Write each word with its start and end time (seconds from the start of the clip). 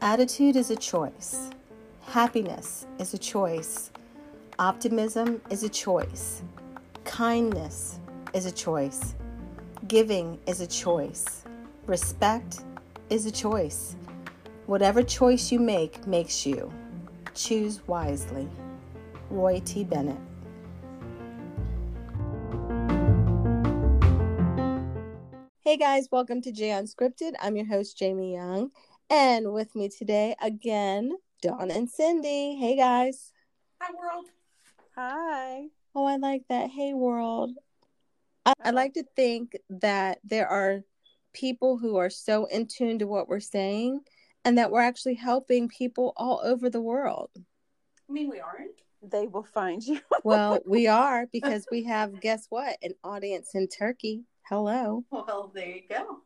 Attitude 0.00 0.56
is 0.56 0.70
a 0.70 0.76
choice. 0.76 1.50
Happiness 2.00 2.86
is 2.98 3.14
a 3.14 3.18
choice. 3.18 3.92
Optimism 4.58 5.40
is 5.50 5.62
a 5.62 5.68
choice. 5.68 6.42
Kindness 7.04 8.00
is 8.34 8.44
a 8.44 8.50
choice. 8.50 9.14
Giving 9.86 10.40
is 10.48 10.60
a 10.60 10.66
choice. 10.66 11.44
Respect 11.86 12.64
is 13.10 13.24
a 13.24 13.30
choice. 13.30 13.94
Whatever 14.66 15.04
choice 15.04 15.52
you 15.52 15.60
make 15.60 16.04
makes 16.08 16.44
you. 16.44 16.72
Choose 17.34 17.86
wisely. 17.86 18.48
Roy 19.30 19.62
T. 19.64 19.84
Bennett. 19.84 20.27
Hey 25.68 25.76
guys, 25.76 26.08
welcome 26.10 26.40
to 26.40 26.50
Jay 26.50 26.70
Unscripted. 26.70 27.32
I'm 27.42 27.54
your 27.54 27.66
host, 27.66 27.98
Jamie 27.98 28.32
Young. 28.32 28.70
And 29.10 29.52
with 29.52 29.76
me 29.76 29.90
today, 29.90 30.34
again, 30.40 31.12
Dawn 31.42 31.70
and 31.70 31.90
Cindy. 31.90 32.56
Hey 32.58 32.74
guys. 32.74 33.34
Hi, 33.82 33.92
world. 33.92 34.24
Hi. 34.96 35.66
Oh, 35.94 36.06
I 36.06 36.16
like 36.16 36.44
that. 36.48 36.70
Hey, 36.70 36.94
world. 36.94 37.50
I, 38.46 38.54
I 38.64 38.70
like 38.70 38.94
to 38.94 39.04
think 39.14 39.58
that 39.68 40.20
there 40.24 40.48
are 40.48 40.80
people 41.34 41.76
who 41.76 41.98
are 41.98 42.08
so 42.08 42.46
in 42.46 42.66
tune 42.66 42.98
to 43.00 43.06
what 43.06 43.28
we're 43.28 43.38
saying 43.38 44.00
and 44.46 44.56
that 44.56 44.70
we're 44.70 44.80
actually 44.80 45.16
helping 45.16 45.68
people 45.68 46.14
all 46.16 46.40
over 46.42 46.70
the 46.70 46.80
world. 46.80 47.28
I 48.08 48.12
mean, 48.14 48.30
we 48.30 48.40
aren't. 48.40 48.80
They 49.02 49.26
will 49.26 49.44
find 49.44 49.82
you. 49.82 50.00
well, 50.24 50.60
we 50.64 50.86
are 50.86 51.26
because 51.30 51.66
we 51.70 51.82
have, 51.82 52.22
guess 52.22 52.46
what, 52.48 52.78
an 52.82 52.94
audience 53.04 53.50
in 53.54 53.68
Turkey. 53.68 54.24
Hello. 54.48 55.04
Well, 55.10 55.52
there 55.54 55.66
you 55.66 55.82
go. 55.90 56.20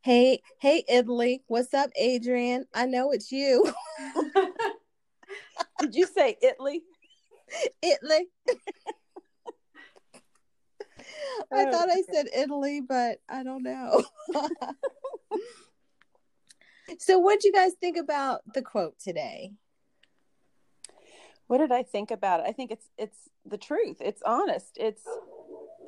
Hey, 0.00 0.42
hey, 0.58 0.82
Italy. 0.88 1.44
What's 1.46 1.72
up, 1.72 1.90
Adrian? 1.94 2.66
I 2.74 2.86
know 2.86 3.12
it's 3.12 3.30
you. 3.30 3.72
Did 5.80 5.94
you 5.94 6.08
say 6.08 6.36
Italy? 6.42 6.82
Italy. 7.80 8.26
I 11.52 11.66
oh, 11.66 11.70
thought 11.70 11.88
I 11.88 12.02
said 12.12 12.26
Italy, 12.34 12.80
but 12.80 13.20
I 13.28 13.44
don't 13.44 13.62
know. 13.62 14.02
so, 16.98 17.20
what 17.20 17.38
do 17.38 17.46
you 17.46 17.54
guys 17.54 17.74
think 17.80 17.96
about 17.96 18.40
the 18.54 18.62
quote 18.62 18.98
today? 18.98 19.52
What 21.46 21.58
did 21.58 21.70
I 21.70 21.84
think 21.84 22.10
about 22.10 22.40
it? 22.40 22.46
I 22.48 22.52
think 22.52 22.72
it's 22.72 22.88
it's 22.98 23.28
the 23.46 23.56
truth. 23.56 23.98
It's 24.00 24.22
honest. 24.22 24.76
It's 24.80 25.04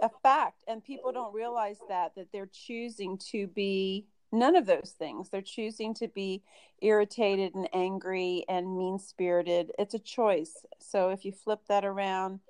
a 0.00 0.10
fact 0.22 0.62
and 0.66 0.84
people 0.84 1.12
don't 1.12 1.34
realize 1.34 1.78
that 1.88 2.14
that 2.16 2.32
they're 2.32 2.50
choosing 2.52 3.18
to 3.30 3.46
be 3.48 4.06
none 4.32 4.56
of 4.56 4.66
those 4.66 4.94
things. 4.98 5.28
They're 5.28 5.42
choosing 5.42 5.94
to 5.94 6.08
be 6.08 6.42
irritated 6.80 7.54
and 7.54 7.68
angry 7.72 8.44
and 8.48 8.78
mean 8.78 8.98
spirited 8.98 9.72
it's 9.78 9.94
a 9.94 9.98
choice. 9.98 10.64
So 10.78 11.10
if 11.10 11.24
you 11.24 11.32
flip 11.32 11.60
that 11.68 11.84
around 11.84 12.40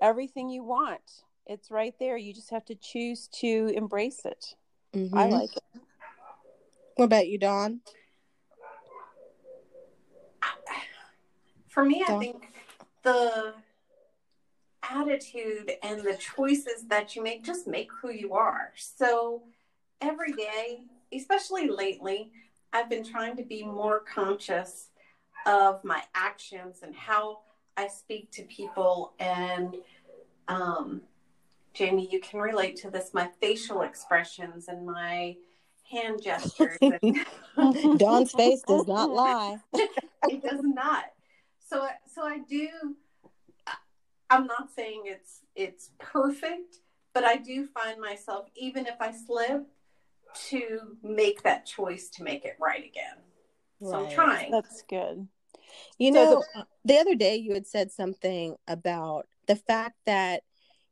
everything 0.00 0.48
you 0.48 0.64
want 0.64 1.24
it's 1.50 1.68
right 1.68 1.94
there. 1.98 2.16
You 2.16 2.32
just 2.32 2.50
have 2.50 2.64
to 2.66 2.76
choose 2.76 3.28
to 3.40 3.72
embrace 3.74 4.24
it. 4.24 4.54
Mm-hmm. 4.94 5.18
i 5.18 5.26
like 5.26 5.50
it. 5.56 5.62
What 6.94 7.06
about 7.06 7.26
you 7.26 7.38
dawn? 7.38 7.80
For 11.68 11.84
me 11.84 12.04
dawn? 12.06 12.16
i 12.16 12.20
think 12.20 12.52
the 13.02 13.54
attitude 14.90 15.72
and 15.82 16.00
the 16.00 16.16
choices 16.16 16.86
that 16.88 17.14
you 17.14 17.22
make 17.22 17.44
just 17.44 17.66
make 17.66 17.90
who 18.00 18.10
you 18.10 18.34
are. 18.34 18.72
So 18.76 19.42
every 20.00 20.32
day, 20.32 20.82
especially 21.12 21.68
lately, 21.68 22.30
I've 22.72 22.90
been 22.90 23.04
trying 23.04 23.36
to 23.36 23.42
be 23.42 23.64
more 23.64 24.00
conscious 24.00 24.88
of 25.46 25.82
my 25.84 26.02
actions 26.14 26.80
and 26.82 26.94
how 26.94 27.40
I 27.76 27.88
speak 27.88 28.30
to 28.32 28.42
people. 28.42 29.14
And 29.18 29.76
um, 30.48 31.02
Jamie, 31.72 32.08
you 32.10 32.20
can 32.20 32.40
relate 32.40 32.76
to 32.76 32.90
this 32.90 33.14
my 33.14 33.28
facial 33.40 33.82
expressions 33.82 34.68
and 34.68 34.86
my 34.86 35.36
hand 35.90 36.22
gestures. 36.22 36.78
Dawn's 37.96 38.32
face 38.32 38.62
does 38.62 38.86
not 38.86 39.10
lie. 39.10 39.56
it 39.72 40.42
does 40.42 40.60
not. 40.62 41.04
So, 41.68 41.86
so 42.12 42.22
I 42.22 42.38
do 42.48 42.68
I'm 44.30 44.46
not 44.46 44.70
saying 44.74 45.02
it's 45.06 45.40
it's 45.54 45.90
perfect, 45.98 46.76
but 47.12 47.24
I 47.24 47.36
do 47.36 47.66
find 47.66 48.00
myself 48.00 48.48
even 48.54 48.86
if 48.86 49.00
I 49.00 49.12
slip 49.12 49.66
to 50.48 50.96
make 51.02 51.42
that 51.42 51.66
choice 51.66 52.08
to 52.10 52.22
make 52.22 52.44
it 52.44 52.56
right 52.60 52.84
again. 52.84 53.16
Right. 53.80 53.90
So 53.90 54.06
I'm 54.06 54.10
trying. 54.14 54.50
That's 54.52 54.82
good. 54.88 55.26
You 55.98 56.12
so 56.12 56.24
know, 56.24 56.44
the, 56.54 56.66
the 56.84 56.98
other 56.98 57.14
day 57.14 57.36
you 57.36 57.54
had 57.54 57.66
said 57.66 57.90
something 57.90 58.56
about 58.68 59.26
the 59.46 59.56
fact 59.56 59.96
that 60.06 60.42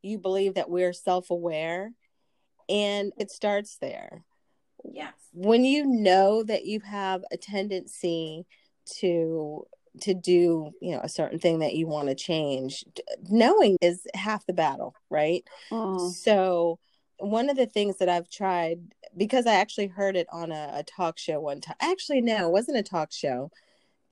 you 0.03 0.19
believe 0.19 0.55
that 0.55 0.71
we're 0.71 0.93
self-aware 0.93 1.93
and 2.69 3.13
it 3.19 3.31
starts 3.31 3.79
there. 3.81 4.25
Yes. 4.85 5.15
When 5.33 5.65
you 5.65 5.87
know 5.87 6.43
that 6.43 6.65
you 6.65 6.81
have 6.81 7.23
a 7.33 7.37
tendency 7.37 8.47
to 9.01 9.67
to 9.99 10.15
do 10.15 10.73
you 10.81 10.93
know 10.93 11.01
a 11.03 11.09
certain 11.09 11.39
thing 11.39 11.59
that 11.61 11.75
you 11.75 11.87
want 11.87 12.09
to 12.09 12.15
change 12.15 12.85
knowing 13.29 13.77
is 13.81 14.07
half 14.15 14.47
the 14.47 14.53
battle 14.53 14.95
right? 15.11 15.45
Mm. 15.71 16.13
so 16.13 16.79
one 17.19 17.51
of 17.51 17.57
the 17.57 17.67
things 17.67 17.99
that 17.99 18.09
i've 18.09 18.31
tried 18.31 18.79
because 19.17 19.47
i 19.47 19.55
actually 19.55 19.89
heard 19.89 20.17
it 20.17 20.27
on 20.31 20.53
a, 20.53 20.71
a 20.75 20.83
talk 20.85 21.19
show 21.19 21.41
one 21.41 21.61
time 21.61 21.77
actually 21.81 22.21
no 22.21 22.49
it 22.49 22.53
wasn't 22.53 22.77
a 22.77 22.83
talk 22.83 23.13
show. 23.13 23.51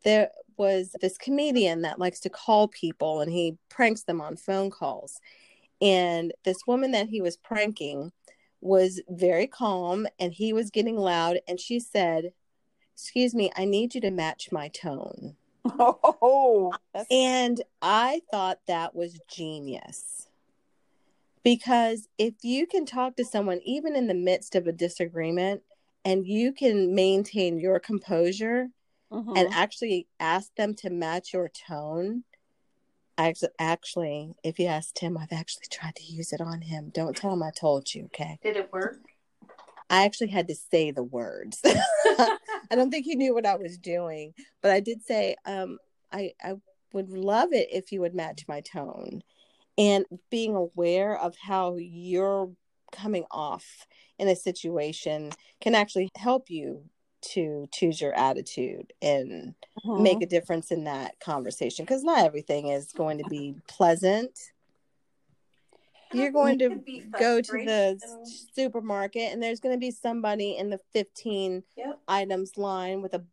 There 0.05 0.31
was 0.57 0.95
this 1.01 1.19
comedian 1.19 1.83
that 1.83 1.99
likes 1.99 2.21
to 2.21 2.31
call 2.31 2.69
people 2.69 3.21
and 3.21 3.31
he 3.31 3.57
pranks 3.69 4.03
them 4.03 4.21
on 4.21 4.37
phone 4.37 4.71
calls. 4.71 5.21
And 5.81 6.33
this 6.45 6.59
woman 6.67 6.93
that 6.93 7.09
he 7.09 7.21
was 7.21 7.37
pranking 7.37 8.13
was 8.61 9.03
very 9.09 9.47
calm 9.47 10.07
and 10.19 10.33
he 10.33 10.53
was 10.53 10.71
getting 10.71 10.97
loud 10.97 11.39
and 11.47 11.61
she 11.61 11.79
said 11.79 12.33
excuse 12.95 13.35
me 13.35 13.53
i 13.55 13.67
need 13.67 13.95
you 13.95 14.01
to 14.01 14.11
match 14.11 14.49
my 14.51 14.69
tone 14.69 15.37
Oh, 15.79 16.73
and 17.11 17.61
I 17.83 18.23
thought 18.31 18.59
that 18.67 18.95
was 18.95 19.21
genius. 19.29 20.29
Because 21.43 22.09
if 22.19 22.35
you 22.43 22.67
can 22.67 22.87
talk 22.87 23.17
to 23.17 23.25
someone, 23.25 23.61
even 23.65 23.95
in 23.95 24.09
the 24.09 24.15
midst 24.15 24.57
of 24.57 24.67
a 24.67 24.73
disagreement, 24.73 25.63
and 26.05 26.27
you 26.27 26.53
can 26.53 26.95
maintain 26.95 27.59
your 27.59 27.79
composure 27.79 28.69
mm-hmm. 29.13 29.37
and 29.37 29.53
actually 29.53 30.07
ask 30.19 30.55
them 30.57 30.75
to 30.75 30.91
match 30.91 31.33
your 31.33 31.49
tone, 31.49 32.25
I 33.19 33.33
actually, 33.59 34.35
if 34.43 34.59
you 34.59 34.67
ask 34.67 34.95
Tim, 34.95 35.17
I've 35.17 35.33
actually 35.33 35.67
tried 35.71 35.97
to 35.97 36.05
use 36.05 36.33
it 36.33 36.41
on 36.41 36.63
him. 36.63 36.91
Don't 36.93 37.17
tell 37.17 37.33
him 37.33 37.43
I 37.43 37.51
told 37.51 37.95
you, 37.95 38.05
okay? 38.07 38.39
Did 38.43 38.57
it 38.57 38.73
work? 38.73 39.01
I 39.89 40.05
actually 40.05 40.29
had 40.29 40.49
to 40.49 40.55
say 40.55 40.91
the 40.91 41.03
words. 41.03 41.61
I 41.65 42.39
don't 42.75 42.91
think 42.91 43.05
he 43.05 43.15
knew 43.15 43.35
what 43.35 43.47
I 43.47 43.57
was 43.57 43.79
doing, 43.79 44.35
but 44.63 44.71
I 44.71 44.81
did 44.81 45.03
say, 45.05 45.37
um, 45.45 45.79
I, 46.13 46.33
I 46.43 46.55
would 46.93 47.11
love 47.11 47.53
it 47.53 47.69
if 47.71 47.93
you 47.93 48.01
would 48.01 48.15
match 48.15 48.45
my 48.49 48.61
tone. 48.61 49.23
And 49.79 50.07
being 50.31 50.55
aware 50.55 51.19
of 51.19 51.37
how 51.37 51.77
you're 51.77 52.51
coming 52.93 53.25
off 53.31 53.87
in 54.19 54.29
a 54.29 54.37
situation 54.37 55.31
can 55.61 55.75
actually 55.75 56.09
help 56.17 56.49
you 56.49 56.85
to 57.21 57.69
choose 57.73 58.01
your 58.01 58.15
attitude 58.15 58.93
and 59.03 59.55
mm-hmm. 59.85 60.03
make 60.03 60.23
a 60.23 60.27
difference 60.27 60.71
in 60.71 60.85
that 60.85 61.19
conversation 61.21 61.85
because 61.85 62.05
not 62.05 62.25
everything 62.25 62.69
is 62.69 62.93
going 62.93 63.19
to 63.19 63.25
be 63.29 63.55
pleasant 63.69 64.39
you're 66.13 66.33
going 66.33 66.59
to 66.59 66.81
go 67.19 67.41
to 67.41 67.53
the 67.53 67.99
supermarket 68.55 69.33
and 69.33 69.43
there's 69.43 69.61
going 69.61 69.75
to 69.75 69.81
be 69.81 69.91
somebody 69.91 70.57
in 70.57 70.71
the 70.71 70.79
15 70.93 71.63
yep. 71.77 71.99
items 72.07 72.57
line 72.57 73.03
with 73.03 73.15
a 73.15 73.25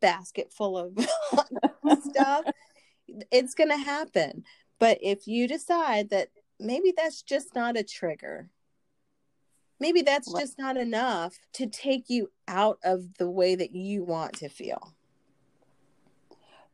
basket 0.00 0.52
full 0.52 0.76
of 0.76 0.98
stuff 2.02 2.44
it's 3.30 3.54
going 3.54 3.70
to 3.70 3.76
happen 3.76 4.44
but 4.78 4.98
if 5.00 5.26
you 5.26 5.46
decide 5.46 6.10
that 6.10 6.28
maybe 6.58 6.92
that's 6.96 7.22
just 7.22 7.54
not 7.54 7.76
a 7.76 7.82
trigger 7.82 8.48
maybe 9.78 10.02
that's 10.02 10.28
what? 10.28 10.40
just 10.40 10.58
not 10.58 10.76
enough 10.76 11.38
to 11.52 11.66
take 11.66 12.08
you 12.08 12.30
out 12.48 12.78
of 12.84 13.18
the 13.18 13.30
way 13.30 13.54
that 13.54 13.74
you 13.74 14.02
want 14.02 14.32
to 14.32 14.48
feel 14.48 14.94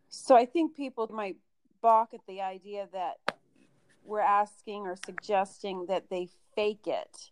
so 0.08 0.34
i 0.34 0.46
think 0.46 0.74
people 0.74 1.08
might 1.12 1.36
balk 1.82 2.14
at 2.14 2.20
the 2.26 2.40
idea 2.40 2.88
that 2.92 3.27
we're 4.08 4.20
asking 4.20 4.86
or 4.86 4.96
suggesting 5.04 5.86
that 5.88 6.08
they 6.10 6.28
fake 6.54 6.86
it. 6.86 7.30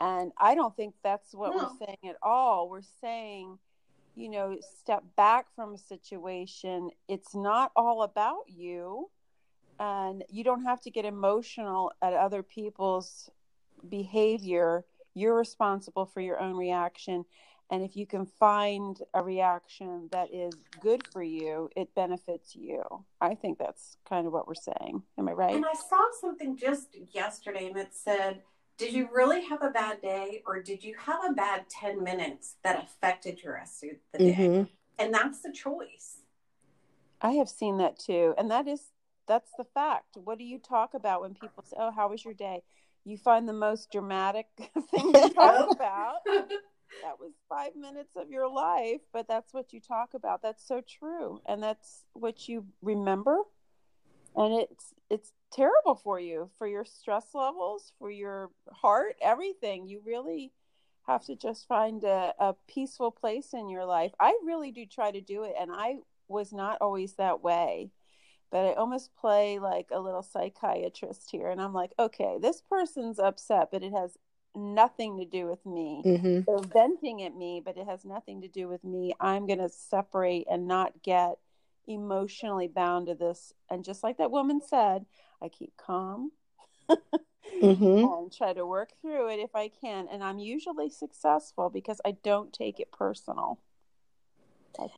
And 0.00 0.32
I 0.38 0.54
don't 0.54 0.74
think 0.74 0.94
that's 1.02 1.34
what 1.34 1.54
no. 1.54 1.56
we're 1.56 1.86
saying 1.86 1.98
at 2.08 2.16
all. 2.22 2.68
We're 2.68 2.80
saying, 3.00 3.58
you 4.14 4.28
know, 4.30 4.56
step 4.80 5.04
back 5.16 5.46
from 5.54 5.74
a 5.74 5.78
situation. 5.78 6.90
It's 7.08 7.34
not 7.34 7.72
all 7.76 8.02
about 8.02 8.44
you. 8.48 9.10
And 9.80 10.24
you 10.30 10.42
don't 10.44 10.64
have 10.64 10.80
to 10.82 10.90
get 10.90 11.04
emotional 11.04 11.92
at 12.02 12.12
other 12.14 12.42
people's 12.42 13.30
behavior. 13.88 14.84
you're 15.14 15.36
responsible 15.36 16.06
for 16.06 16.20
your 16.20 16.40
own 16.40 16.56
reaction 16.56 17.24
and 17.70 17.82
if 17.82 17.96
you 17.96 18.06
can 18.06 18.24
find 18.26 19.00
a 19.14 19.22
reaction 19.22 20.08
that 20.12 20.32
is 20.32 20.54
good 20.80 21.06
for 21.12 21.22
you 21.22 21.68
it 21.76 21.94
benefits 21.94 22.56
you. 22.56 22.82
I 23.20 23.34
think 23.34 23.58
that's 23.58 23.96
kind 24.08 24.26
of 24.26 24.32
what 24.32 24.46
we're 24.46 24.54
saying. 24.54 25.02
Am 25.18 25.28
i 25.28 25.32
right? 25.32 25.54
And 25.54 25.64
i 25.64 25.74
saw 25.74 26.04
something 26.20 26.56
just 26.56 26.96
yesterday 27.12 27.66
and 27.66 27.76
it 27.76 27.90
said 27.92 28.42
did 28.78 28.92
you 28.92 29.08
really 29.12 29.44
have 29.44 29.62
a 29.62 29.70
bad 29.70 30.00
day 30.00 30.42
or 30.46 30.62
did 30.62 30.84
you 30.84 30.94
have 31.04 31.18
a 31.28 31.34
bad 31.34 31.68
10 31.68 32.02
minutes 32.04 32.54
that 32.62 32.80
affected 32.80 33.42
your 33.42 33.54
rest 33.54 33.82
of 33.82 33.90
the 34.12 34.18
day? 34.18 34.32
Mm-hmm. 34.32 34.62
and 35.00 35.12
that's 35.12 35.42
the 35.42 35.52
choice. 35.52 36.18
I 37.20 37.32
have 37.32 37.48
seen 37.48 37.78
that 37.78 37.98
too. 37.98 38.34
And 38.38 38.50
that 38.50 38.68
is 38.68 38.80
that's 39.26 39.50
the 39.58 39.64
fact. 39.64 40.16
What 40.16 40.38
do 40.38 40.44
you 40.44 40.58
talk 40.58 40.94
about 40.94 41.20
when 41.20 41.34
people 41.34 41.64
say 41.64 41.76
oh 41.78 41.90
how 41.90 42.08
was 42.08 42.24
your 42.24 42.34
day? 42.34 42.62
You 43.04 43.16
find 43.16 43.48
the 43.48 43.52
most 43.52 43.90
dramatic 43.90 44.46
thing 44.90 45.12
to 45.12 45.28
talk 45.34 45.70
about. 45.72 46.24
that 46.26 46.48
was 47.28 47.36
five 47.48 47.76
minutes 47.76 48.16
of 48.16 48.30
your 48.30 48.48
life 48.48 49.00
but 49.12 49.28
that's 49.28 49.52
what 49.52 49.72
you 49.72 49.80
talk 49.80 50.14
about. 50.14 50.42
That's 50.42 50.66
so 50.66 50.80
true. 50.80 51.40
And 51.46 51.62
that's 51.62 52.04
what 52.12 52.48
you 52.48 52.66
remember. 52.82 53.38
And 54.34 54.54
it's 54.54 54.94
it's 55.10 55.32
terrible 55.50 55.94
for 55.94 56.20
you 56.20 56.50
for 56.58 56.66
your 56.66 56.84
stress 56.84 57.26
levels 57.34 57.92
for 57.98 58.10
your 58.10 58.50
heart 58.72 59.16
everything. 59.22 59.86
You 59.86 60.00
really 60.04 60.52
have 61.06 61.24
to 61.24 61.36
just 61.36 61.66
find 61.66 62.04
a, 62.04 62.34
a 62.38 62.54
peaceful 62.66 63.10
place 63.10 63.52
in 63.52 63.68
your 63.68 63.84
life. 63.84 64.12
I 64.20 64.38
really 64.44 64.70
do 64.70 64.86
try 64.86 65.10
to 65.10 65.20
do 65.20 65.44
it 65.44 65.54
and 65.58 65.70
i 65.72 65.96
was 66.28 66.52
not 66.52 66.78
always 66.80 67.14
that 67.14 67.42
way. 67.42 67.90
But 68.50 68.64
I 68.64 68.72
almost 68.74 69.14
play 69.16 69.58
like 69.58 69.88
a 69.90 70.00
little 70.00 70.22
psychiatrist 70.22 71.30
here. 71.30 71.50
And 71.50 71.60
I'm 71.60 71.74
like, 71.74 71.92
okay, 71.98 72.38
this 72.40 72.62
person's 72.62 73.18
upset, 73.18 73.68
but 73.70 73.82
it 73.82 73.92
has 73.92 74.16
nothing 74.58 75.18
to 75.18 75.24
do 75.24 75.46
with 75.46 75.64
me. 75.64 76.02
Mm-hmm. 76.04 76.40
They're 76.46 76.72
venting 76.72 77.22
at 77.22 77.34
me, 77.34 77.62
but 77.64 77.76
it 77.76 77.86
has 77.86 78.04
nothing 78.04 78.42
to 78.42 78.48
do 78.48 78.68
with 78.68 78.84
me. 78.84 79.14
I'm 79.20 79.46
going 79.46 79.60
to 79.60 79.68
separate 79.68 80.46
and 80.50 80.66
not 80.66 81.02
get 81.02 81.38
emotionally 81.86 82.68
bound 82.68 83.06
to 83.06 83.14
this. 83.14 83.52
And 83.70 83.84
just 83.84 84.02
like 84.02 84.18
that 84.18 84.30
woman 84.30 84.60
said, 84.66 85.06
I 85.42 85.48
keep 85.48 85.72
calm 85.76 86.32
mm-hmm. 86.90 87.82
and 87.82 88.32
try 88.32 88.52
to 88.52 88.66
work 88.66 88.90
through 89.00 89.30
it 89.30 89.40
if 89.40 89.54
I 89.54 89.68
can. 89.68 90.06
And 90.10 90.22
I'm 90.22 90.38
usually 90.38 90.90
successful 90.90 91.70
because 91.70 92.00
I 92.04 92.16
don't 92.22 92.52
take 92.52 92.80
it 92.80 92.92
personal. 92.92 93.60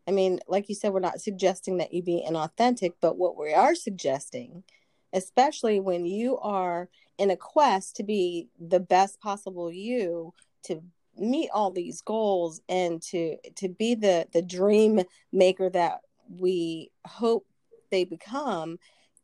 I 0.07 0.11
mean, 0.11 0.41
like 0.47 0.69
you 0.69 0.75
said, 0.75 0.93
we're 0.93 1.01
not 1.01 1.21
suggesting 1.21 1.79
that 1.79 1.95
you 1.95 2.03
be 2.03 2.25
inauthentic, 2.29 2.95
but 3.01 3.17
what 3.17 3.39
we 3.39 3.55
are 3.55 3.75
suggesting, 3.75 4.65
especially 5.12 5.81
when 5.81 6.05
you 6.05 6.39
are 6.39 6.91
in 7.20 7.31
a 7.31 7.37
quest 7.37 7.96
to 7.96 8.02
be 8.02 8.49
the 8.58 8.81
best 8.81 9.20
possible 9.20 9.70
you, 9.70 10.32
to 10.64 10.82
meet 11.17 11.50
all 11.52 11.70
these 11.70 12.00
goals 12.00 12.61
and 12.69 13.02
to 13.02 13.37
to 13.56 13.69
be 13.69 13.94
the 13.94 14.26
the 14.32 14.43
dream 14.43 15.02
maker 15.32 15.69
that 15.69 16.00
we 16.28 16.90
hope 17.06 17.46
they 17.90 18.05
become, 18.05 18.78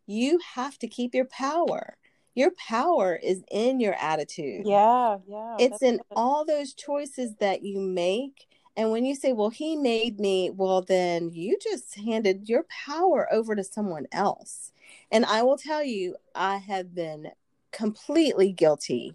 you 0.06 0.38
have 0.54 0.78
to 0.78 0.87
keep 0.87 1.14
your 1.14 1.25
power. 1.25 1.96
Your 2.34 2.52
power 2.69 3.16
is 3.16 3.43
in 3.50 3.81
your 3.81 3.94
attitude. 3.94 4.66
Yeah, 4.66 5.19
yeah. 5.26 5.56
It's 5.58 5.81
in 5.82 6.00
all 6.14 6.44
those 6.44 6.75
choices 6.75 7.34
that 7.40 7.62
you 7.62 7.81
make 7.81 8.46
and 8.76 8.90
when 8.90 9.06
you 9.06 9.14
say, 9.14 9.32
well, 9.32 9.49
he 9.49 9.75
made 9.75 10.20
me, 10.20 10.50
well, 10.50 10.82
then 10.82 11.31
you 11.31 11.56
just 11.58 11.94
handed 11.96 12.49
your 12.49 12.66
power 12.87 13.26
over 13.32 13.56
to 13.56 13.64
someone 13.64 14.06
else. 14.12 14.70
And 15.10 15.25
I 15.25 15.42
will 15.42 15.56
tell 15.56 15.82
you, 15.82 16.16
I 16.34 16.58
have 16.58 16.94
been 16.94 17.31
completely 17.76 18.52
guilty 18.52 19.14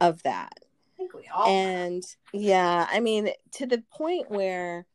of 0.00 0.22
that. 0.22 0.52
I 0.62 0.96
think 0.96 1.14
we 1.14 1.28
all. 1.32 1.46
And 1.46 2.02
yeah, 2.32 2.86
I 2.90 3.00
mean, 3.00 3.30
to 3.52 3.66
the 3.66 3.82
point 3.92 4.30
where 4.30 4.86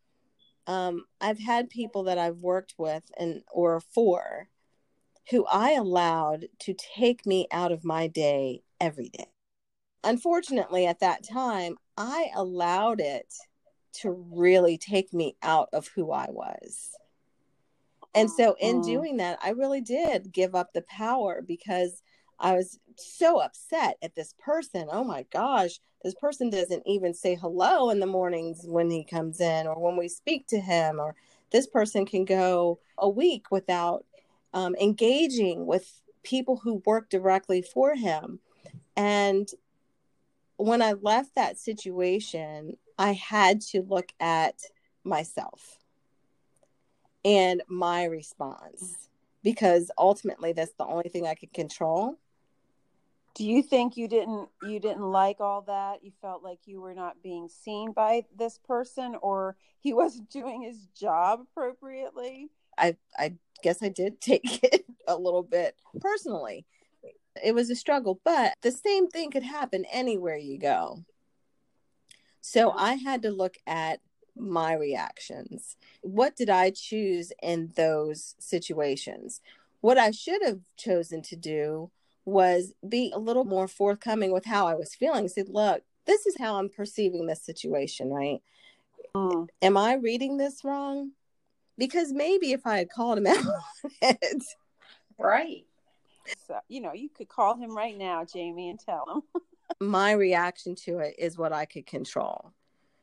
um, 0.65 1.05
I've 1.21 1.39
had 1.39 1.69
people 1.69 2.03
that 2.03 2.17
I've 2.17 2.39
worked 2.39 2.73
with 2.77 3.03
and 3.17 3.43
or 3.51 3.79
for 3.79 4.49
who 5.29 5.45
I 5.45 5.71
allowed 5.71 6.47
to 6.59 6.73
take 6.73 7.25
me 7.25 7.47
out 7.51 7.71
of 7.71 7.85
my 7.85 8.07
day 8.07 8.63
every 8.79 9.09
day. 9.09 9.27
Unfortunately, 10.03 10.85
at 10.85 10.99
that 11.01 11.27
time, 11.27 11.75
I 11.97 12.29
allowed 12.35 12.99
it 12.99 13.33
to 14.01 14.11
really 14.11 14.77
take 14.77 15.13
me 15.13 15.35
out 15.41 15.69
of 15.73 15.87
who 15.89 16.11
I 16.11 16.27
was. 16.29 16.91
And 18.15 18.31
so, 18.31 18.55
in 18.59 18.77
mm-hmm. 18.77 18.91
doing 18.91 19.17
that, 19.17 19.37
I 19.43 19.49
really 19.49 19.81
did 19.81 20.31
give 20.31 20.55
up 20.55 20.73
the 20.73 20.83
power 20.83 21.43
because 21.45 22.01
I 22.39 22.53
was 22.53 22.79
so 22.95 23.39
upset 23.39 23.97
at 24.01 24.15
this 24.15 24.33
person. 24.39 24.87
Oh 24.91 25.03
my 25.03 25.25
gosh, 25.31 25.79
this 26.03 26.15
person 26.15 26.49
doesn't 26.49 26.83
even 26.85 27.13
say 27.13 27.35
hello 27.35 27.89
in 27.89 27.99
the 27.99 28.05
mornings 28.05 28.65
when 28.65 28.89
he 28.89 29.03
comes 29.03 29.39
in 29.41 29.67
or 29.67 29.79
when 29.79 29.97
we 29.97 30.07
speak 30.07 30.47
to 30.47 30.59
him, 30.59 30.99
or 30.99 31.15
this 31.51 31.67
person 31.67 32.05
can 32.05 32.25
go 32.25 32.79
a 32.97 33.09
week 33.09 33.51
without 33.51 34.05
um, 34.53 34.75
engaging 34.75 35.65
with 35.65 36.01
people 36.23 36.57
who 36.57 36.81
work 36.85 37.09
directly 37.09 37.61
for 37.61 37.95
him. 37.95 38.39
And 38.95 39.47
when 40.57 40.81
I 40.81 40.93
left 40.93 41.35
that 41.35 41.57
situation, 41.57 42.77
I 42.97 43.13
had 43.13 43.61
to 43.61 43.81
look 43.81 44.11
at 44.19 44.61
myself 45.03 45.77
and 47.23 47.61
my 47.67 48.05
response 48.05 49.09
because 49.43 49.91
ultimately 49.97 50.53
that's 50.53 50.73
the 50.73 50.85
only 50.85 51.09
thing 51.09 51.27
I 51.27 51.35
could 51.35 51.53
control. 51.53 52.17
Do 53.37 53.45
you 53.45 53.61
think 53.61 53.97
you 53.97 54.07
didn't 54.07 54.49
you 54.63 54.79
didn't 54.79 55.11
like 55.11 55.39
all 55.39 55.61
that? 55.67 56.03
You 56.03 56.11
felt 56.23 56.43
like 56.43 56.57
you 56.65 56.81
were 56.81 56.95
not 56.95 57.21
being 57.21 57.47
seen 57.47 57.91
by 57.91 58.25
this 58.35 58.57
person 58.57 59.15
or 59.21 59.55
he 59.79 59.93
wasn't 60.01 60.31
doing 60.31 60.63
his 60.63 60.87
job 60.99 61.41
appropriately? 61.41 62.49
I 62.79 62.97
I 63.15 63.35
guess 63.61 63.83
I 63.83 63.89
did 63.89 64.19
take 64.21 64.63
it 64.63 64.85
a 65.07 65.15
little 65.15 65.43
bit 65.43 65.75
personally. 66.01 66.65
It 67.43 67.53
was 67.53 67.69
a 67.69 67.75
struggle, 67.75 68.19
but 68.25 68.55
the 68.63 68.71
same 68.71 69.07
thing 69.07 69.29
could 69.29 69.43
happen 69.43 69.85
anywhere 69.91 70.37
you 70.37 70.57
go. 70.57 71.05
So 72.41 72.71
I 72.71 72.95
had 72.95 73.21
to 73.21 73.29
look 73.29 73.57
at 73.67 73.99
my 74.35 74.73
reactions. 74.73 75.75
What 76.01 76.35
did 76.35 76.49
I 76.49 76.71
choose 76.71 77.31
in 77.43 77.73
those 77.75 78.33
situations? 78.39 79.41
What 79.81 79.99
I 79.99 80.09
should 80.09 80.41
have 80.43 80.61
chosen 80.75 81.21
to 81.23 81.35
do 81.35 81.91
was 82.27 82.73
be 82.87 83.09
a 83.15 83.19
little 83.19 83.45
more 83.45 83.69
forthcoming 83.69 84.33
with 84.33 84.43
how 84.43 84.67
I 84.67 84.75
was 84.75 84.93
feeling. 84.93 85.29
Said, 85.29 85.47
look, 85.47 85.81
this 86.05 86.25
is 86.25 86.35
how 86.37 86.57
I'm 86.57 86.67
perceiving 86.67 87.25
this 87.25 87.41
situation, 87.41 88.09
right? 88.09 88.41
Mm. 89.15 89.47
Am 89.61 89.77
I 89.77 89.93
reading 89.93 90.35
this 90.35 90.65
wrong? 90.65 91.11
Because 91.77 92.11
maybe 92.11 92.51
if 92.51 92.67
I 92.67 92.79
had 92.79 92.89
called 92.89 93.17
him 93.17 93.27
out 93.27 93.37
on 93.37 93.91
it, 94.01 94.43
right? 95.17 95.65
So, 96.45 96.59
you 96.67 96.81
know, 96.81 96.91
you 96.91 97.07
could 97.07 97.29
call 97.29 97.55
him 97.55 97.75
right 97.75 97.97
now, 97.97 98.25
Jamie, 98.25 98.69
and 98.69 98.79
tell 98.79 99.05
him. 99.09 99.41
my 99.79 100.11
reaction 100.11 100.75
to 100.75 100.99
it 100.99 101.15
is 101.17 101.37
what 101.37 101.53
I 101.53 101.63
could 101.63 101.85
control. 101.85 102.51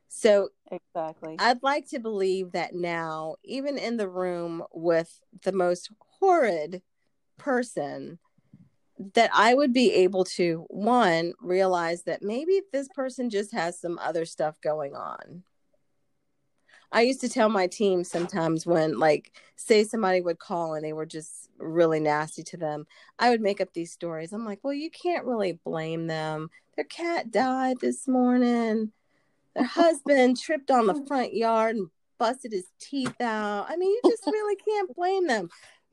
So 0.08 0.50
exactly. 0.70 1.36
I'd 1.38 1.62
like 1.62 1.88
to 1.90 1.98
believe 1.98 2.52
that 2.52 2.74
now, 2.74 3.36
even 3.42 3.78
in 3.78 3.96
the 3.96 4.08
room 4.08 4.64
with 4.70 5.18
the 5.42 5.52
most 5.52 5.90
horrid 6.20 6.82
person, 7.38 8.18
that 9.14 9.30
I 9.34 9.54
would 9.54 9.72
be 9.72 9.92
able 9.92 10.24
to 10.24 10.66
one 10.68 11.34
realize 11.40 12.04
that 12.04 12.22
maybe 12.22 12.62
this 12.72 12.88
person 12.88 13.28
just 13.30 13.52
has 13.52 13.78
some 13.78 13.98
other 13.98 14.24
stuff 14.24 14.60
going 14.60 14.94
on. 14.94 15.42
I 16.92 17.00
used 17.00 17.20
to 17.22 17.28
tell 17.28 17.48
my 17.48 17.66
team 17.66 18.04
sometimes 18.04 18.66
when, 18.66 19.00
like, 19.00 19.32
say 19.56 19.82
somebody 19.82 20.20
would 20.20 20.38
call 20.38 20.74
and 20.74 20.84
they 20.84 20.92
were 20.92 21.06
just 21.06 21.50
really 21.58 21.98
nasty 21.98 22.44
to 22.44 22.56
them, 22.56 22.86
I 23.18 23.30
would 23.30 23.40
make 23.40 23.60
up 23.60 23.72
these 23.72 23.90
stories. 23.90 24.32
I'm 24.32 24.44
like, 24.44 24.60
well, 24.62 24.72
you 24.72 24.90
can't 24.90 25.26
really 25.26 25.58
blame 25.64 26.06
them. 26.06 26.50
Their 26.76 26.84
cat 26.84 27.32
died 27.32 27.78
this 27.80 28.06
morning. 28.06 28.92
Their 29.56 29.64
husband 29.64 30.38
tripped 30.40 30.70
on 30.70 30.86
the 30.86 31.04
front 31.06 31.34
yard 31.34 31.74
and 31.74 31.88
busted 32.18 32.52
his 32.52 32.66
teeth 32.78 33.20
out. 33.20 33.66
I 33.68 33.76
mean, 33.76 33.90
you 33.90 34.00
just 34.06 34.26
really 34.26 34.56
can't 34.56 34.94
blame 34.94 35.26
them. 35.26 35.48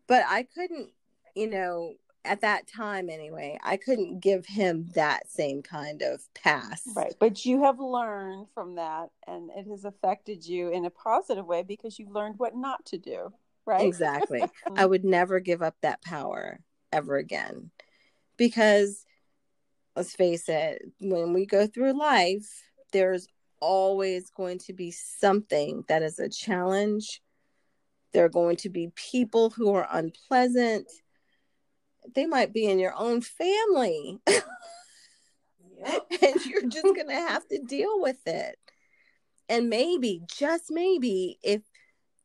But 0.05 0.23
I 0.27 0.43
couldn't, 0.43 0.91
you 1.35 1.49
know, 1.49 1.95
at 2.23 2.41
that 2.41 2.67
time 2.67 3.09
anyway, 3.09 3.57
I 3.63 3.77
couldn't 3.77 4.19
give 4.19 4.45
him 4.45 4.89
that 4.93 5.29
same 5.29 5.61
kind 5.61 6.01
of 6.01 6.21
pass. 6.33 6.83
Right. 6.95 7.15
But 7.19 7.45
you 7.45 7.63
have 7.63 7.79
learned 7.79 8.47
from 8.53 8.75
that 8.75 9.09
and 9.27 9.49
it 9.55 9.67
has 9.67 9.85
affected 9.85 10.45
you 10.45 10.69
in 10.69 10.85
a 10.85 10.89
positive 10.89 11.45
way 11.45 11.63
because 11.63 11.97
you've 11.97 12.11
learned 12.11 12.37
what 12.37 12.55
not 12.55 12.85
to 12.87 12.97
do. 12.97 13.33
Right. 13.65 13.85
Exactly. 13.85 14.43
I 14.75 14.85
would 14.85 15.03
never 15.03 15.39
give 15.39 15.61
up 15.61 15.75
that 15.81 16.01
power 16.03 16.59
ever 16.91 17.17
again. 17.17 17.71
Because 18.37 19.05
let's 19.95 20.15
face 20.15 20.47
it, 20.47 20.81
when 20.99 21.33
we 21.33 21.45
go 21.45 21.67
through 21.67 21.97
life, 21.97 22.63
there's 22.91 23.27
always 23.59 24.29
going 24.29 24.59
to 24.59 24.73
be 24.73 24.91
something 24.91 25.83
that 25.87 26.03
is 26.03 26.19
a 26.19 26.29
challenge. 26.29 27.21
There 28.13 28.25
are 28.25 28.29
going 28.29 28.57
to 28.57 28.69
be 28.69 28.91
people 28.95 29.49
who 29.51 29.73
are 29.73 29.87
unpleasant 29.91 30.87
they 32.13 32.25
might 32.25 32.53
be 32.53 32.65
in 32.65 32.79
your 32.79 32.93
own 32.95 33.21
family. 33.21 34.19
Yep. 35.83 36.11
and 36.21 36.45
you're 36.45 36.61
just 36.69 36.83
going 36.83 37.07
to 37.07 37.13
have 37.13 37.47
to 37.47 37.57
deal 37.57 38.01
with 38.01 38.19
it. 38.27 38.57
And 39.49 39.69
maybe, 39.69 40.21
just 40.27 40.69
maybe, 40.69 41.39
if 41.41 41.61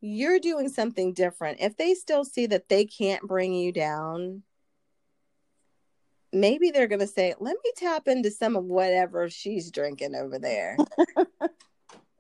you're 0.00 0.38
doing 0.38 0.68
something 0.68 1.12
different, 1.12 1.61
if 1.61 1.76
they 1.76 1.95
still 1.95 2.25
see 2.25 2.47
that 2.47 2.68
they 2.68 2.85
can't 2.85 3.23
bring 3.23 3.54
you 3.54 3.73
down, 3.73 4.42
maybe 6.33 6.71
they're 6.71 6.87
going 6.87 7.00
to 7.00 7.06
say, 7.06 7.35
let 7.40 7.56
me 7.64 7.73
tap 7.76 8.06
into 8.09 8.30
some 8.30 8.56
of 8.56 8.64
whatever 8.64 9.28
she's 9.28 9.71
drinking 9.71 10.14
over 10.14 10.38
there. 10.38 10.76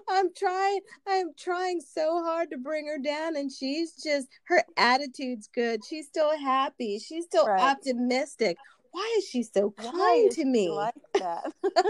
I'm 0.09 0.33
trying, 0.35 0.81
I'm 1.07 1.29
trying 1.39 1.81
so 1.81 2.23
hard 2.25 2.51
to 2.51 2.59
bring 2.59 2.87
her 2.87 2.99
down, 2.99 3.37
and 3.37 3.51
she's 3.51 3.93
just, 4.03 4.29
her 4.45 4.63
attitude's 4.77 5.49
good. 5.55 5.85
She's 5.85 6.07
still 6.07 6.37
happy. 6.39 6.99
She's 6.99 7.25
still 7.25 7.47
Right. 7.47 7.61
optimistic. 7.63 8.57
Why 8.93 9.15
is 9.19 9.29
she 9.29 9.43
so 9.43 9.73
kind 9.73 10.31
to 10.33 10.45
me? 10.45 10.71
like 10.71 10.95
that? 11.19 11.53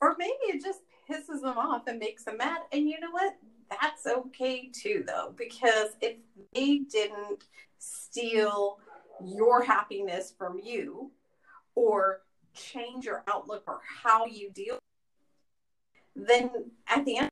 Or 0.00 0.14
maybe 0.16 0.32
it 0.44 0.62
just 0.62 0.80
pisses 1.10 1.40
them 1.42 1.58
off 1.58 1.88
and 1.88 1.98
makes 1.98 2.24
them 2.24 2.36
mad. 2.36 2.58
And 2.72 2.88
you 2.88 3.00
know 3.00 3.10
what? 3.10 3.36
That's 3.68 4.06
okay 4.06 4.70
too, 4.72 5.04
though, 5.06 5.34
because 5.36 5.88
if 6.00 6.18
they 6.54 6.78
didn't 6.90 7.44
steal 7.78 8.78
your 9.24 9.62
happiness 9.62 10.32
from 10.36 10.60
you 10.62 11.10
or 11.74 12.22
change 12.54 13.04
your 13.04 13.24
outlook 13.28 13.64
or 13.66 13.80
how 14.02 14.26
you 14.26 14.50
deal, 14.50 14.78
then 16.26 16.50
at 16.88 17.04
the 17.04 17.18
end, 17.18 17.30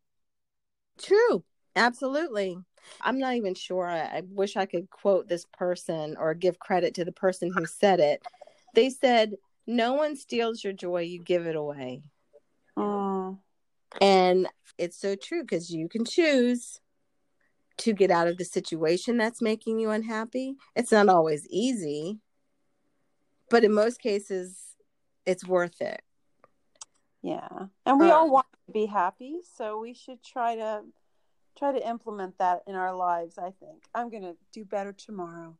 True. 1.02 1.44
Absolutely. 1.74 2.56
I'm 3.02 3.18
not 3.18 3.34
even 3.34 3.54
sure. 3.54 3.86
I, 3.86 4.00
I 4.00 4.22
wish 4.30 4.56
I 4.56 4.64
could 4.66 4.88
quote 4.90 5.28
this 5.28 5.44
person 5.52 6.16
or 6.18 6.32
give 6.34 6.58
credit 6.58 6.94
to 6.94 7.04
the 7.04 7.12
person 7.12 7.52
who 7.52 7.66
said 7.66 8.00
it. 8.00 8.22
They 8.74 8.88
said, 8.90 9.34
No 9.66 9.94
one 9.94 10.16
steals 10.16 10.64
your 10.64 10.72
joy, 10.72 11.02
you 11.02 11.18
give 11.22 11.46
it 11.46 11.56
away. 11.56 12.02
Mm, 12.78 13.38
And 14.00 14.48
it's 14.78 14.98
so 14.98 15.16
true 15.16 15.42
because 15.42 15.70
you 15.70 15.88
can 15.88 16.04
choose 16.04 16.80
to 17.78 17.92
get 17.92 18.10
out 18.10 18.28
of 18.28 18.38
the 18.38 18.44
situation 18.44 19.18
that's 19.18 19.42
making 19.42 19.78
you 19.78 19.90
unhappy. 19.90 20.56
It's 20.74 20.92
not 20.92 21.08
always 21.08 21.46
easy, 21.48 22.18
but 23.50 23.64
in 23.64 23.72
most 23.74 24.00
cases, 24.00 24.58
it's 25.26 25.46
worth 25.46 25.80
it. 25.82 26.00
yeah, 27.22 27.66
and 27.84 28.00
we 28.00 28.10
all 28.10 28.24
Um, 28.24 28.30
want 28.30 28.46
be 28.72 28.86
happy, 28.86 29.38
so 29.56 29.78
we 29.78 29.94
should 29.94 30.22
try 30.22 30.56
to 30.56 30.82
try 31.58 31.72
to 31.72 31.88
implement 31.88 32.36
that 32.38 32.62
in 32.66 32.74
our 32.74 32.94
lives. 32.94 33.38
I 33.38 33.50
think 33.60 33.84
I'm 33.94 34.10
gonna 34.10 34.34
do 34.52 34.64
better 34.64 34.92
tomorrow. 34.92 35.56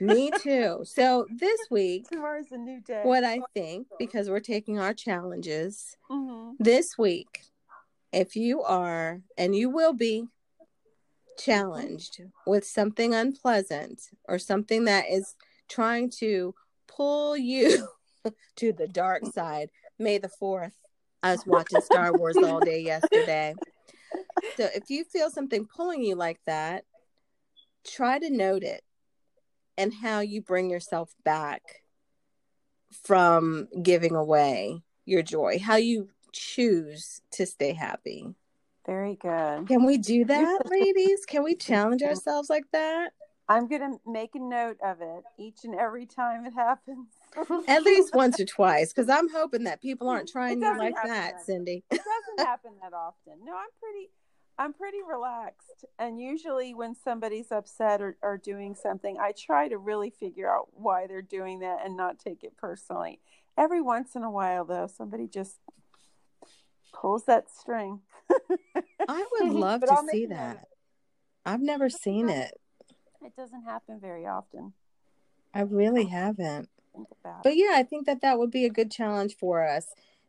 Me 0.00 0.30
too. 0.42 0.80
So 0.84 1.26
this 1.30 1.60
week, 1.70 2.08
Tomorrow's 2.08 2.52
a 2.52 2.58
new 2.58 2.80
day. 2.80 3.02
what 3.04 3.24
I 3.24 3.40
think, 3.54 3.88
because 3.98 4.30
we're 4.30 4.40
taking 4.40 4.78
our 4.78 4.94
challenges 4.94 5.96
hmm 6.08 6.52
this 6.58 6.96
week, 6.98 7.42
if 8.12 8.34
you 8.34 8.62
are, 8.62 9.20
and 9.36 9.54
you 9.54 9.68
will 9.70 9.92
be 9.92 10.28
challenged 11.38 12.20
with 12.46 12.64
something 12.66 13.14
unpleasant 13.14 14.00
or 14.28 14.38
something 14.38 14.84
that 14.84 15.04
is 15.10 15.36
trying 15.68 16.10
to 16.10 16.54
pull 16.88 17.36
you 17.36 17.86
to 18.56 18.72
the 18.72 18.88
dark 18.88 19.22
side, 19.32 19.70
May 19.98 20.18
the 20.18 20.28
4th. 20.28 20.72
I 21.22 21.32
was 21.32 21.46
watching 21.46 21.80
Star 21.80 22.14
Wars 22.14 22.36
all 22.36 22.60
day 22.60 22.80
yesterday. 22.84 23.54
So 24.56 24.68
if 24.74 24.90
you 24.90 25.04
feel 25.04 25.30
something 25.30 25.66
pulling 25.66 26.02
you 26.02 26.14
like 26.14 26.40
that, 26.46 26.84
try 27.86 28.18
to 28.18 28.30
note 28.30 28.62
it 28.62 28.82
and 29.76 29.94
how 29.94 30.20
you 30.20 30.42
bring 30.42 30.70
yourself 30.70 31.14
back 31.24 31.62
from 33.04 33.68
giving 33.82 34.14
away 34.14 34.82
your 35.04 35.22
joy, 35.22 35.58
how 35.58 35.76
you 35.76 36.08
choose 36.32 37.20
to 37.32 37.46
stay 37.46 37.72
happy. 37.72 38.34
Very 38.86 39.16
good. 39.16 39.68
Can 39.68 39.84
we 39.84 39.98
do 39.98 40.24
that, 40.24 40.60
ladies? 40.66 41.24
Can 41.26 41.44
we 41.44 41.54
challenge 41.54 42.02
ourselves 42.02 42.48
like 42.48 42.64
that? 42.72 43.12
I'm 43.48 43.68
gonna 43.68 43.98
make 44.06 44.34
a 44.34 44.38
note 44.38 44.78
of 44.82 45.00
it 45.00 45.24
each 45.38 45.64
and 45.64 45.74
every 45.74 46.06
time 46.06 46.44
it 46.46 46.54
happens. 46.54 47.08
At 47.68 47.82
least 47.82 48.14
once 48.14 48.40
or 48.40 48.44
twice, 48.44 48.92
because 48.92 49.08
I'm 49.08 49.28
hoping 49.28 49.64
that 49.64 49.80
people 49.80 50.08
aren't 50.08 50.28
trying 50.32 50.60
you 50.60 50.78
like 50.78 50.94
that, 50.96 51.06
that- 51.06 51.44
Cindy. 51.44 51.84
it 51.90 51.98
doesn't 51.98 52.38
happen 52.46 52.72
that 52.82 52.92
often. 52.92 53.44
No, 53.44 53.52
I'm 53.52 53.70
pretty 53.80 54.10
I'm 54.58 54.72
pretty 54.72 54.98
relaxed. 55.08 55.84
And 56.00 56.20
usually 56.20 56.74
when 56.74 56.94
somebody's 56.96 57.52
upset 57.52 58.00
or, 58.00 58.16
or 58.22 58.36
doing 58.36 58.74
something, 58.74 59.16
I 59.20 59.32
try 59.32 59.68
to 59.68 59.78
really 59.78 60.10
figure 60.10 60.50
out 60.50 60.66
why 60.72 61.06
they're 61.06 61.22
doing 61.22 61.60
that 61.60 61.78
and 61.84 61.96
not 61.96 62.18
take 62.18 62.42
it 62.42 62.56
personally. 62.56 63.20
Every 63.56 63.80
once 63.80 64.16
in 64.16 64.24
a 64.24 64.30
while 64.30 64.64
though, 64.64 64.88
somebody 64.88 65.28
just 65.28 65.58
pulls 66.92 67.24
that 67.26 67.50
string. 67.50 68.00
I 69.08 69.24
would 69.32 69.52
love 69.52 69.82
to 69.82 69.96
see 70.10 70.26
that. 70.26 70.66
I've 71.46 71.62
never 71.62 71.88
seen 71.88 72.28
it. 72.28 72.58
It 73.22 73.34
doesn't 73.36 73.62
happen 73.62 74.00
very 74.00 74.26
often. 74.26 74.72
I 75.54 75.62
really 75.62 76.04
oh. 76.04 76.08
haven't. 76.08 76.68
Think 76.98 77.08
about 77.20 77.42
But 77.44 77.56
yeah, 77.56 77.72
I 77.74 77.82
think 77.84 78.06
that 78.06 78.20
that 78.22 78.38
would 78.38 78.50
be 78.50 78.64
a 78.64 78.70
good 78.70 78.90
challenge 78.90 79.36
for 79.36 79.66
us. 79.66 79.86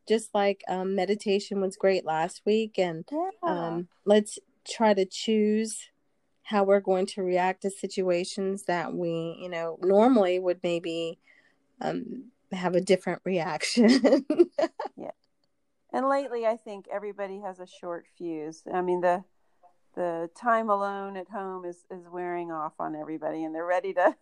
Just 0.07 0.33
like 0.33 0.63
um, 0.67 0.95
meditation 0.95 1.61
was 1.61 1.75
great 1.77 2.05
last 2.05 2.41
week, 2.45 2.77
and 2.79 3.05
Yeah. 3.11 3.29
um, 3.43 3.87
let's 4.05 4.39
try 4.67 4.93
to 4.93 5.05
choose 5.05 5.89
how 6.43 6.63
we're 6.63 6.79
going 6.79 7.05
to 7.05 7.21
react 7.21 7.61
to 7.61 7.69
situations 7.69 8.63
that 8.63 8.93
we, 8.93 9.37
you 9.39 9.49
know, 9.49 9.77
normally 9.81 10.39
would 10.39 10.59
maybe 10.63 11.19
um, 11.81 12.31
have 12.51 12.75
a 12.75 12.81
different 12.81 13.21
reaction. 13.25 14.25
Yeah. 14.97 15.11
And 15.93 16.07
lately, 16.09 16.45
I 16.45 16.57
think 16.57 16.85
everybody 16.91 17.39
has 17.39 17.59
a 17.59 17.65
short 17.67 18.05
fuse. 18.17 18.63
I 18.71 18.81
mean, 18.81 19.01
the 19.01 19.23
the 19.95 20.29
time 20.39 20.69
alone 20.69 21.17
at 21.17 21.29
home 21.29 21.65
is 21.65 21.77
is 21.89 22.07
wearing 22.11 22.51
off 22.51 22.73
on 22.79 22.95
everybody, 22.95 23.43
and 23.43 23.55
they're 23.55 23.65
ready 23.65 23.93
to 23.93 24.15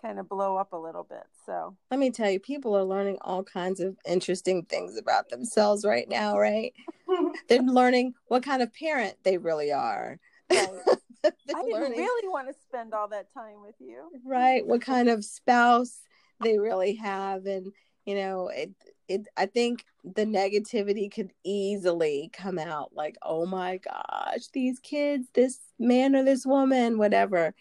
kind 0.00 0.18
of 0.18 0.28
blow 0.28 0.56
up 0.56 0.72
a 0.72 0.76
little 0.76 1.04
bit. 1.04 1.24
So, 1.46 1.76
Let 1.90 2.00
me 2.00 2.10
tell 2.10 2.30
you, 2.30 2.40
people 2.40 2.76
are 2.76 2.84
learning 2.84 3.18
all 3.20 3.42
kinds 3.42 3.80
of 3.80 3.96
interesting 4.06 4.64
things 4.64 4.96
about 4.96 5.28
themselves 5.28 5.84
right 5.84 6.08
now, 6.08 6.38
right? 6.38 6.72
They're 7.48 7.62
learning 7.62 8.14
what 8.28 8.42
kind 8.42 8.62
of 8.62 8.72
parent 8.72 9.16
they 9.24 9.38
really 9.38 9.72
are. 9.72 10.18
Right. 10.50 10.68
I 11.24 11.30
didn't 11.62 11.72
learning- 11.72 11.98
really 11.98 12.28
want 12.28 12.48
to 12.48 12.54
spend 12.68 12.94
all 12.94 13.08
that 13.08 13.32
time 13.34 13.60
with 13.62 13.74
you. 13.78 14.10
right 14.24 14.66
what 14.66 14.80
kind 14.80 15.08
of 15.14 15.24
spouse 15.24 16.00
they 16.42 16.58
really 16.58 16.94
have 16.94 17.44
and 17.44 17.72
you 18.06 18.14
know 18.14 18.48
it 18.48 18.70
it 19.08 19.26
i 19.36 19.44
think 19.44 19.84
the 20.16 20.24
negativity 20.24 21.12
could 21.12 21.30
easily 21.44 22.30
come 22.32 22.58
out 22.58 22.92
like 22.94 23.16
oh 23.22 23.44
my 23.44 23.76
gosh 23.76 24.46
these 24.54 24.78
kids 24.80 25.28
this 25.34 25.58
man 25.78 26.16
or 26.16 26.24
this 26.24 26.46
woman 26.46 26.96
whatever 26.96 27.52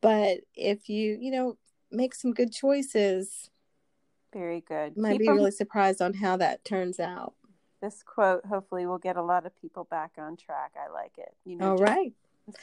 but 0.00 0.38
if 0.54 0.88
you 0.88 1.18
you 1.20 1.30
know 1.30 1.58
make 1.94 2.14
some 2.14 2.32
good 2.32 2.52
choices 2.52 3.50
Very 4.32 4.60
good. 4.62 4.96
might 4.96 5.12
Keep 5.12 5.20
be 5.20 5.28
'em- 5.28 5.36
really 5.36 5.50
surprised 5.50 6.02
on 6.02 6.14
how 6.14 6.36
that 6.36 6.64
turns 6.64 6.98
out 7.00 7.34
This 7.80 8.02
quote 8.02 8.44
hopefully 8.46 8.86
will 8.86 8.98
get 8.98 9.16
a 9.16 9.22
lot 9.22 9.44
of 9.46 9.54
people 9.60 9.84
back 9.84 10.12
on 10.18 10.36
track. 10.36 10.72
I 10.76 10.88
like 10.90 11.18
it. 11.18 11.34
You 11.44 11.56
know, 11.56 11.70
all 11.72 11.76
just 11.78 11.82
right 11.90 12.12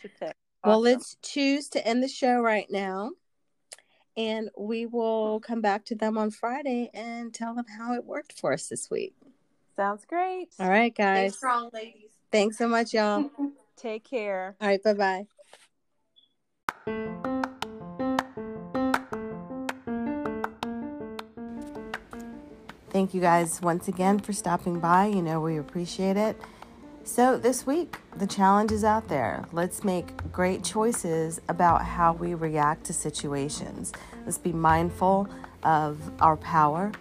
to 0.02 0.10
pick. 0.10 0.36
Well, 0.64 0.74
Awesome. 0.80 0.84
let's 0.84 1.18
choose 1.22 1.70
to 1.70 1.88
end 1.88 2.02
the 2.04 2.08
show 2.08 2.42
right 2.42 2.66
now. 2.72 3.12
And 4.18 4.50
we 4.58 4.86
will 4.88 5.40
come 5.40 5.62
back 5.62 5.86
to 5.86 5.96
them 5.96 6.18
on 6.18 6.32
Friday 6.32 6.90
and 6.94 7.34
tell 7.34 7.54
them 7.56 7.66
how 7.78 7.94
it 7.94 8.04
worked 8.04 8.34
for 8.40 8.52
us 8.54 8.68
this 8.68 8.90
week. 8.90 9.14
Sounds 9.76 10.06
great. 10.06 10.50
All 10.60 10.68
right, 10.70 10.94
Stay 10.94 11.04
guys. 11.04 11.38
strong, 11.38 11.70
ladies. 11.74 12.12
Thanks 12.32 12.58
so 12.58 12.68
much, 12.68 12.94
y'all. 12.94 13.30
Take 13.78 14.04
care. 14.04 14.56
All 14.60 14.68
right, 14.68 14.84
bye 14.84 15.28
bye. 16.88 17.31
Thank 23.02 23.16
you 23.16 23.22
guys 23.22 23.60
once 23.64 23.88
again 23.88 24.20
for 24.20 24.32
stopping 24.32 24.80
by. 24.80 25.08
You 25.08 25.24
know, 25.24 25.42
we 25.42 25.58
appreciate 25.58 26.18
it. 26.18 26.40
So, 27.04 27.36
this 27.36 27.66
week, 27.66 27.98
the 28.16 28.28
challenge 28.28 28.72
is 28.72 28.84
out 28.84 29.08
there. 29.08 29.44
Let's 29.52 29.84
make 29.84 30.32
great 30.32 30.64
choices 30.64 31.42
about 31.50 31.84
how 31.84 32.14
we 32.14 32.36
react 32.36 32.84
to 32.84 32.94
situations. 32.94 33.92
Let's 34.24 34.38
be 34.38 34.54
mindful 34.54 35.28
of 35.64 36.00
our 36.22 36.38
power 36.38 36.92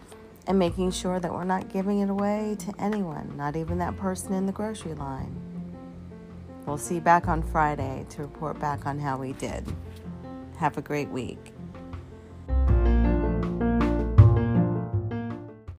and 0.47 0.59
making 0.59 0.93
sure 0.93 1.21
that 1.21 1.31
we're 1.31 1.45
not 1.45 1.69
giving 1.69 2.01
it 2.01 2.09
away 2.09 2.57
to 2.61 2.73
anyone, 2.79 3.37
not 3.37 3.55
even 3.55 3.77
that 3.77 3.95
person 3.99 4.33
in 4.33 4.47
the 4.47 4.53
grocery 4.53 4.95
line. 4.95 5.37
We'll 6.65 6.79
see 6.79 6.95
you 6.95 7.03
back 7.03 7.29
on 7.29 7.43
Friday 7.43 8.07
to 8.09 8.23
report 8.23 8.59
back 8.59 8.87
on 8.87 8.99
how 8.99 9.19
we 9.19 9.35
did. 9.35 9.67
Have 10.57 10.79
a 10.79 10.83
great 10.83 11.11
week. 11.11 11.53